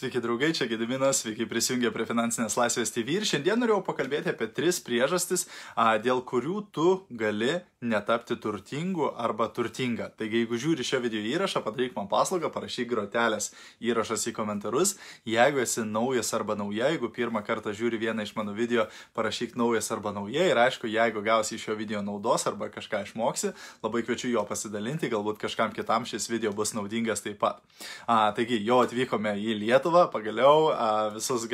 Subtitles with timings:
[0.00, 4.46] Sveiki draugai, čia Gediminas, sveiki prisijungę prie Finansinės laisvės TV ir šiandien norėjau pakalbėti apie
[4.56, 5.42] tris priežastis,
[6.00, 10.06] dėl kurių tu gali netapti turtingu arba turtinga.
[10.16, 13.50] Taigi, jeigu žiūri šio video įrašą, padaryk man paslaugą, parašyk grotelės
[13.84, 14.94] įrašas į komentarus.
[15.28, 18.86] Jeigu esi naujas arba nauja, jeigu pirmą kartą žiūri vieną iš mano video,
[19.16, 23.52] parašyk naujas arba nauja ir aišku, jeigu gausi iš šio video naudos arba kažką išmoksi,
[23.84, 27.60] labai kviečiu jo pasidalinti, galbūt kažkam kitam šis video bus naudingas taip pat.
[28.08, 29.89] A, taigi, jau atvykome į Lietuvą.
[29.90, 30.70] Lietuvą, pagaliau
[31.14, 31.46] visus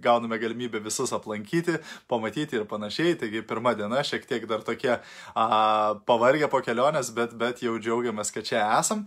[0.00, 3.16] gauname galimybę visus aplankyti, pamatyti ir panašiai.
[3.18, 4.98] Taigi pirma diena šiek tiek dar tokie
[6.06, 9.06] pavargę po kelionės, bet, bet jau džiaugiamės, kad čia esam.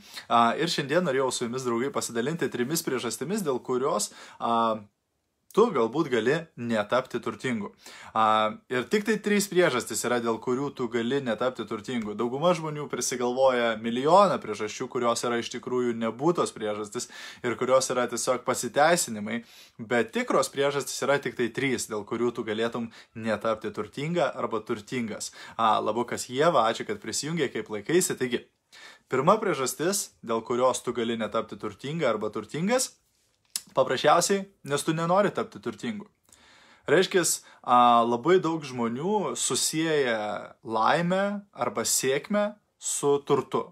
[0.60, 4.12] Ir šiandien norėjau su jumis draugai pasidalinti trimis priežastimis, dėl kurios
[5.56, 7.72] tu galbūt gali netapti turtingu.
[8.14, 12.14] A, ir tik tai trys priežastys yra, dėl kurių tu gali netapti turtingu.
[12.18, 17.10] Dauguma žmonių prisigalvoja milijoną priežasčių, kurios yra iš tikrųjų nebūtos priežastys
[17.42, 19.42] ir kurios yra tiesiog pasiteisinimai,
[19.82, 25.34] bet tikros priežastys yra tik tai trys, dėl kurių tu galėtum netapti turtinga arba turtingas.
[25.58, 28.20] A, labukas Jėva, ačiū, kad prisijungė, kaip laikaisi.
[28.20, 28.46] Taigi,
[29.10, 32.94] pirma priežastis, dėl kurios tu gali netapti turtinga arba turtingas
[33.78, 36.08] Paprasčiausiai, nes tu nenori tapti turtingu.
[36.90, 37.22] Reiškia,
[38.10, 39.98] labai daug žmonių susiję
[40.64, 43.68] laimę arba sėkmę su turtu.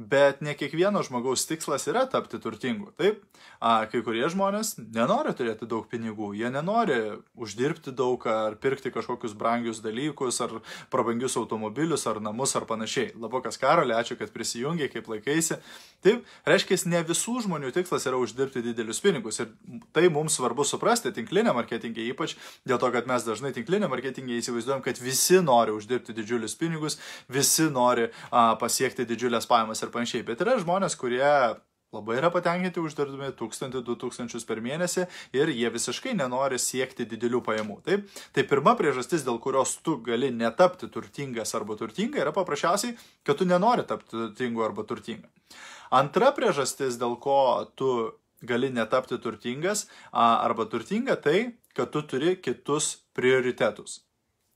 [0.00, 2.88] Bet ne kiekvieno žmogaus tikslas yra tapti turtingu.
[2.96, 3.18] Taip,
[3.60, 6.96] a, kai kurie žmonės nenori turėti daug pinigų, jie nenori
[7.36, 10.54] uždirbti daug ar pirkti kažkokius brangius dalykus, ar
[10.90, 13.10] prabangius automobilius, ar namus, ar panašiai.
[13.20, 15.60] Labokas Karolė, ačiū, kad prisijungiai, kaip laikaisi.
[16.02, 19.42] Taip, reiškia, ne visų žmonių tikslas yra uždirbti didelius pinigus.
[19.44, 19.52] Ir
[19.92, 24.80] tai mums svarbu suprasti tinklinė marketingė, ypač dėl to, kad mes dažnai tinklinė marketingė įsivaizduojam,
[24.88, 30.24] kad visi nori uždirbti didžiulius pinigus, visi nori a, pasiekti didžiulės pajamas ir panašiai.
[30.26, 31.22] Bet yra žmonės, kurie
[31.92, 35.04] labai yra patenkinti uždirbdami 1000-2000 per mėnesį
[35.36, 37.78] ir jie visiškai nenori siekti didelių pajamų.
[37.84, 42.96] Taip, tai pirma priežastis, dėl kurios tu gali netapti turtingas arba turtinga, yra paprasčiausiai,
[43.26, 45.28] kad tu nenori tapti turtingu arba turtinga.
[45.92, 47.38] Antra priežastis, dėl ko
[47.76, 47.90] tu
[48.42, 54.00] gali netapti turtingas arba turtinga, tai, kad tu turi kitus prioritetus.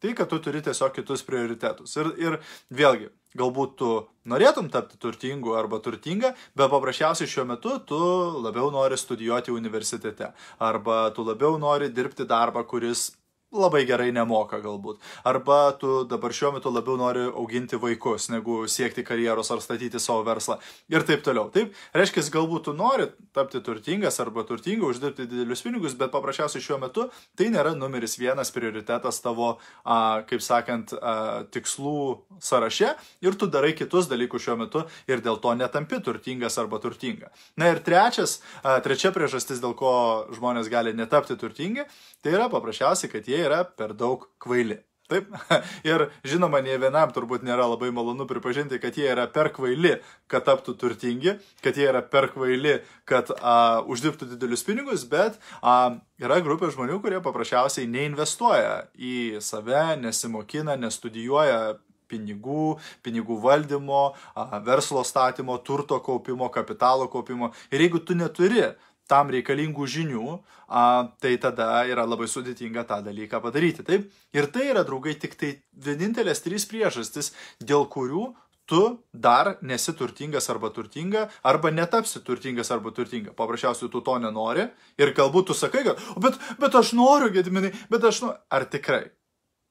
[0.00, 1.95] Tai, kad tu turi tiesiog kitus prioritetus.
[2.00, 2.34] Ir, ir
[2.73, 3.09] vėlgi,
[3.39, 3.91] galbūt tu
[4.27, 8.01] norėtum tapti turtingu arba turtinga, bet paprasčiausiai šiuo metu tu
[8.45, 10.33] labiau nori studijuoti universitete.
[10.59, 13.11] Arba tu labiau nori dirbti darbą, kuris
[13.55, 14.99] labai gerai nemoka galbūt.
[15.27, 20.25] Arba tu dabar šiuo metu labiau nori auginti vaikus, negu siekti karjeros ar statyti savo
[20.27, 20.59] verslą.
[20.91, 21.47] Ir taip toliau.
[21.55, 23.06] Taip, reiškia, galbūt tu nori
[23.37, 27.06] tapti turtingas arba turtinga, uždirbti didelius pinigus, bet paprasčiausiai šiuo metu
[27.39, 31.97] tai nėra numeris vienas prioritetas tavo, a, kaip sakant, a, tikslų
[32.43, 37.31] sąraše ir tu darai kitus dalykus šiuo metu ir dėl to netampi turtingas arba turtinga.
[37.56, 39.95] Na ir trečias, a, trečia priežastis, dėl ko
[40.35, 41.87] žmonės gali netapti turtingi,
[42.26, 44.81] tai yra paprasčiausiai, kad jie yra per daug kvaili.
[45.06, 45.28] Taip.
[45.87, 49.94] Ir žinoma, nie vienam turbūt nėra labai malonu pripažinti, kad jie yra per kvaili,
[50.31, 55.94] kad taptų turtingi, kad jie yra per kvaili, kad a, uždirbtų didelius pinigus, bet a,
[56.19, 61.76] yra grupė žmonių, kurie paprasčiausiai neinvestuoja į save, nesimokina, nestudijuoja
[62.10, 62.75] pinigų,
[63.06, 64.03] pinigų valdymo,
[64.34, 67.53] a, verslo statymo, turto kaupimo, kapitalo kaupimo.
[67.70, 68.72] Ir jeigu tu neturi
[69.11, 70.83] tam reikalingų žinių, a,
[71.22, 73.87] tai tada yra labai sudėtinga tą dalyką padaryti.
[73.87, 74.09] Taip?
[74.37, 78.33] Ir tai yra, draugai, tik tai vienintelės trys priežastis, dėl kurių
[78.67, 83.34] tu dar nesi turtingas arba turtinga, arba netapsi turtingas arba turtinga.
[83.39, 84.67] Paprasčiausiai tu to nenori
[84.99, 88.41] ir galbūt tu sakai, kad, bet, bet aš noriu, gediminai, bet aš noriu.
[88.50, 89.05] Ar tikrai?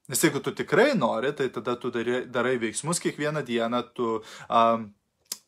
[0.08, 4.86] Nes jeigu tu tikrai nori, tai tada tu darai, darai veiksmus kiekvieną dieną, tu um,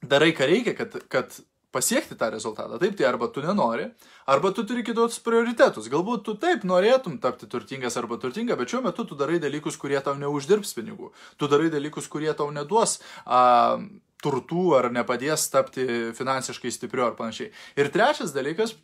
[0.02, 1.40] darai, ką reikia, kad, kad
[1.78, 2.82] pasiekti tą rezultatą.
[2.82, 3.86] Taip, tai arba tu nenori,
[4.26, 5.92] arba tu turi kitus prioritetus.
[5.94, 10.02] Galbūt tu taip norėtum tapti turtingas arba turtinga, bet šiuo metu tu darai dalykus, kurie
[10.02, 11.14] tau neuždirbs pinigų.
[11.38, 13.78] Tu darai dalykus, kurie tau neduos a,
[14.24, 15.86] turtų ar nepadės tapti
[16.18, 17.52] finansiškai stipriu ar panašiai.
[17.78, 18.76] Ir trečias dalykas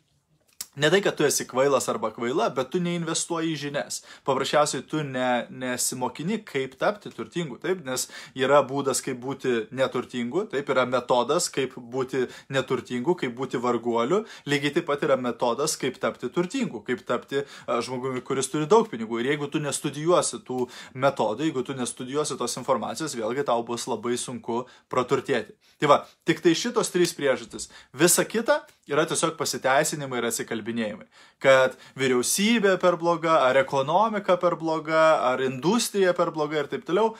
[0.76, 4.00] Ne tai, kad tu esi kvailas arba kvaila, bet tu neinvestuoji į žinias.
[4.26, 10.72] Paprasčiausiai tu ne, nesimokini, kaip tapti turtingu, taip, nes yra būdas, kaip būti neturtingu, taip,
[10.74, 16.32] yra metodas, kaip būti neturtingu, kaip būti varguoliu, lygiai taip pat yra metodas, kaip tapti
[16.34, 19.22] turtingu, kaip tapti žmogumi, kuris turi daug pinigų.
[19.22, 20.66] Ir jeigu tu nestudijuosi tų
[20.98, 25.54] metodų, jeigu tu nestudijuosi tos informacijos, vėlgi tau bus labai sunku praturtėti.
[25.78, 27.68] Tai va, tik tai šitos trys priežastis.
[27.94, 30.28] Visa kita yra tiesiog pasiteisinimai ir
[30.64, 31.06] atsikalbinėjimai.
[31.42, 37.14] Kad vyriausybė per bloga, ar ekonomika per bloga, ar industrija per bloga ir taip toliau.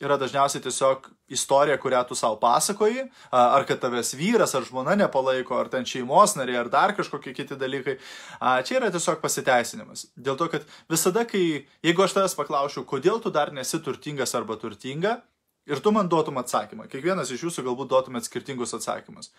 [0.00, 5.58] yra dažniausiai tiesiog istorija, kurią tu savo pasakoji, ar kad tavęs vyras ar žmona nepalaiko,
[5.60, 7.98] ar ten šeimos nariai, ar dar kažkokie kiti dalykai.
[8.64, 10.06] Čia yra tiesiog pasiteisinimas.
[10.16, 14.56] Dėl to, kad visada, kai, jeigu aš tavęs paklausiu, kodėl tu dar nesi turtingas arba
[14.56, 15.18] turtinga,
[15.68, 19.34] ir tu man duotum atsakymą, kiekvienas iš jūsų galbūt duotumėt skirtingus atsakymus.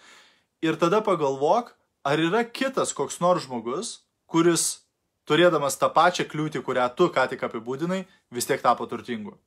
[0.62, 4.81] Ir tada pagalvok, ar yra kitas koks nors žmogus, kuris
[5.30, 8.03] turėdamas tą pačią kliūtį, kurią tu ką tik apibūdinai,
[8.33, 9.38] vis tiek tapo turtingu.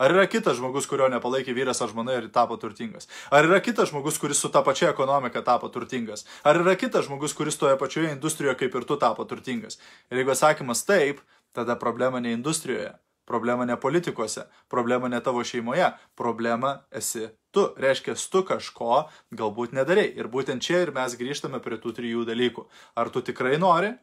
[0.00, 3.04] Ar yra kitas žmogus, kurio nepalaikė vyras ar žmona ir tapo turtingas?
[3.28, 6.24] Ar yra kitas žmogus, kuris su ta pačia ekonomika tapo turtingas?
[6.40, 9.76] Ar yra kitas žmogus, kuris toje pačioje industrijoje kaip ir tu tapo turtingas?
[10.08, 11.20] Ir jeigu atsakymas taip,
[11.52, 12.94] tada problema ne industrijoje,
[13.30, 17.68] problema ne politikuose, problema ne tavo šeimoje, problema esi tu.
[17.78, 20.08] Reiškia, tu kažko galbūt nedarai.
[20.18, 22.66] Ir būtent čia ir mes grįžtame prie tų trijų dalykų.
[22.98, 23.94] Ar tu tikrai nori?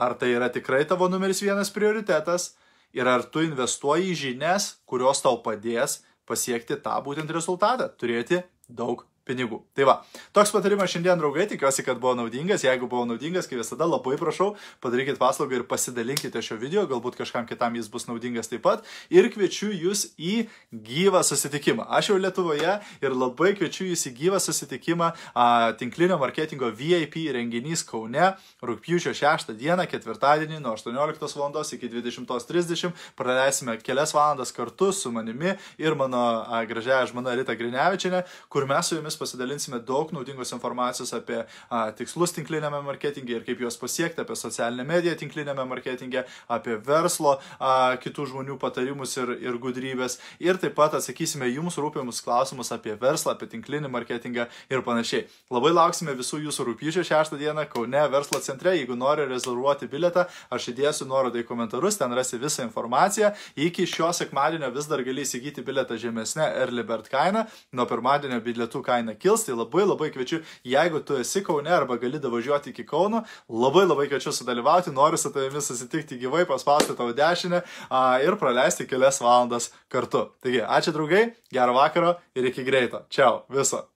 [0.00, 2.52] Ar tai yra tikrai tavo numeris vienas prioritetas?
[2.92, 9.04] ir ar tu investuoji į žinias, kurios tau padės pasiekti tą būtent rezultatą, turėti daug
[9.28, 9.60] pinigų.
[9.76, 9.94] Tai va,
[10.34, 12.64] toks patarimas šiandien, draugai, tikiuosi, kad buvo naudingas.
[12.66, 14.52] Jeigu buvo naudingas, kaip visada, labai prašau,
[14.82, 18.86] padarykit paslaugą ir pasidalinkite šio video, galbūt kažkam kitam jis bus naudingas taip pat.
[19.14, 21.86] Ir kviečiu jūs į gyvą susitikimą.
[21.92, 25.46] Aš jau Lietuvoje ir labai kviečiu jūs į gyvą susitikimą a,
[25.78, 28.32] tinklinio marketingo VIP renginys Kaune,
[28.62, 31.62] rūpjūčio 6 dieną, ketvirtadienį nuo 18 val.
[31.72, 32.92] iki 20.30.
[33.16, 38.88] Praleisime kelias valandas kartu su manimi ir mano a, gražiaja žmona Rita Grinevičiane, kur mes
[38.88, 43.76] su jumis jumis pasidalinsime daug naudingos informacijos apie a, tikslus tinklinėme marketinge ir kaip juos
[43.76, 50.18] pasiekti, apie socialinę mediją tinklinėme marketinge, apie verslo, a, kitų žmonių patarimus ir, ir gudrybės.
[50.40, 55.26] Ir taip pat atsakysime jums rūpimus klausimus apie verslą, apie tinklinį marketingą ir panašiai.
[55.52, 58.76] Labai lauksime visų jūsų rūpyčio 6 dieną Kaune verslo centre.
[58.76, 63.32] Jeigu nori rezervuoti biletą, aš įdėsiu nuorodą į komentarus, ten rasi visą informaciją.
[63.56, 67.44] Iki šio sekmadienio vis dar gali įsigyti biletą žemesnė Early Bird kaina,
[67.76, 71.96] nuo pirmadienio bilietų kaina kaina kils, tai labai labai kviečiu, jeigu tu esi Kaune arba
[71.98, 77.12] gali davažiuoti iki Kauno, labai labai kviečiu sudalyvauti, noriu su tavimi susitikti gyvai, paspausti tavo
[77.12, 80.30] dešinę a, ir praleisti kelias valandas kartu.
[80.42, 83.06] Taigi, ačiū draugai, gero vakaro ir iki greito.
[83.10, 83.91] Čiau, viso.